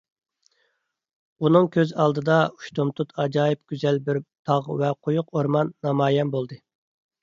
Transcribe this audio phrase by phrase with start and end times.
[1.43, 6.65] ئۇنىڭ كۆز ئالدىدا ئۇشتۇمتۇت ئاجايىپ گۈزەل بىر تاغ ۋە قويۇق ئورمان نامايان بولدى.